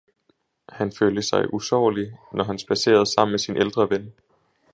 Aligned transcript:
Han 0.69 0.91
følte 0.91 1.21
sig 1.21 1.53
usårlig 1.53 2.17
når 2.33 2.43
han 2.43 2.59
spaserede 2.59 3.05
sammen 3.05 3.31
med 3.31 3.39
sin 3.39 3.57
ældre 3.57 3.89
ven. 3.89 4.13